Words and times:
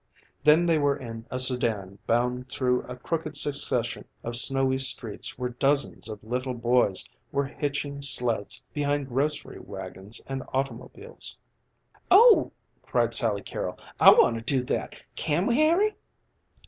Then 0.43 0.65
they 0.65 0.79
were 0.79 0.97
in 0.97 1.27
a 1.29 1.39
sedan 1.39 1.99
bound 2.07 2.49
through 2.49 2.81
a 2.87 2.95
crooked 2.95 3.37
succession 3.37 4.03
of 4.23 4.35
snowy 4.35 4.79
streets 4.79 5.37
where 5.37 5.51
dozens 5.51 6.09
of 6.09 6.23
little 6.23 6.55
boys 6.55 7.07
were 7.31 7.45
hitching 7.45 8.01
sleds 8.01 8.63
behind 8.73 9.09
grocery 9.09 9.59
wagons 9.59 10.19
and 10.25 10.41
automobiles. 10.53 11.37
"Oh," 12.09 12.51
cried 12.81 13.13
Sally 13.13 13.43
Carrol, 13.43 13.77
"I 13.99 14.09
want 14.11 14.37
to 14.37 14.41
do 14.41 14.63
that! 14.63 14.95
Can 15.15 15.45
we 15.45 15.57
Harry?" 15.57 15.93